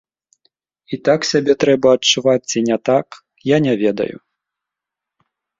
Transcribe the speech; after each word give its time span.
І 0.95 0.97
так 1.09 1.27
сябе 1.31 1.53
трэба 1.65 1.93
адчуваць 1.97 2.47
ці 2.53 2.59
не 2.71 2.77
так, 2.91 3.07
я 3.55 3.63
не 3.67 3.73
ведаю. 3.83 4.17